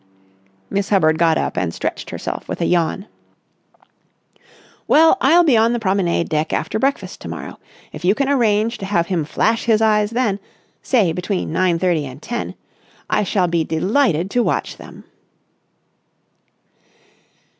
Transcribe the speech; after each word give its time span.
Miss 0.71 0.89
Hubbard 0.89 1.15
got 1.19 1.37
up 1.37 1.55
and 1.57 1.71
stretched 1.71 2.09
herself 2.09 2.49
with 2.49 2.59
a 2.59 2.65
yawn. 2.65 3.05
"Well, 4.87 5.15
I'll 5.21 5.43
be 5.43 5.55
on 5.55 5.73
the 5.73 5.79
promenade 5.79 6.27
deck 6.27 6.51
after 6.53 6.79
breakfast 6.79 7.21
to 7.21 7.27
morrow. 7.27 7.59
If 7.93 8.03
you 8.03 8.15
can 8.15 8.27
arrange 8.27 8.79
to 8.79 8.87
have 8.87 9.05
him 9.05 9.25
flash 9.25 9.65
his 9.65 9.79
eyes 9.79 10.09
then—say 10.09 11.13
between 11.13 11.53
nine 11.53 11.77
thirty 11.77 12.07
and 12.07 12.19
ten—I 12.19 13.21
shall 13.21 13.47
be 13.47 13.63
delighted 13.63 14.31
to 14.31 14.41
watch 14.41 14.77
them." 14.77 15.03